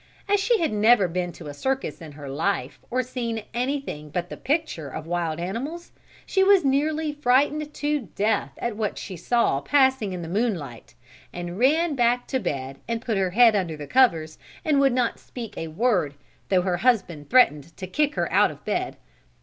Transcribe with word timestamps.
As 0.27 0.39
she 0.39 0.57
had 0.59 0.73
never 0.73 1.07
been 1.07 1.31
to 1.33 1.45
a 1.45 1.53
circus 1.53 2.01
in 2.01 2.13
her 2.13 2.27
life 2.27 2.79
or 2.89 3.03
seen 3.03 3.43
anything 3.53 4.09
but 4.09 4.29
the 4.29 4.35
picture 4.35 4.89
of 4.89 5.05
wild 5.05 5.39
animals, 5.39 5.91
she 6.25 6.43
was 6.43 6.65
nearly 6.65 7.13
frightened 7.13 7.71
to 7.75 7.99
death 8.15 8.53
at 8.57 8.75
what 8.75 8.97
she 8.97 9.15
saw 9.15 9.61
passing 9.61 10.11
in 10.11 10.23
the 10.23 10.27
moonlight, 10.27 10.95
and 11.31 11.59
ran 11.59 11.93
back 11.93 12.25
to 12.29 12.39
bed 12.39 12.79
and 12.87 13.05
put 13.05 13.15
her 13.17 13.29
head 13.29 13.55
under 13.55 13.77
the 13.77 13.85
covers 13.85 14.39
and 14.65 14.79
would 14.79 14.91
not 14.93 15.19
speak 15.19 15.55
a 15.55 15.67
word, 15.67 16.15
though 16.49 16.63
her 16.63 16.77
husband 16.77 17.29
threatened 17.29 17.77
to 17.77 17.85
kick 17.85 18.15
her 18.15 18.27
out 18.33 18.49
of 18.49 18.65
bed. 18.65 18.97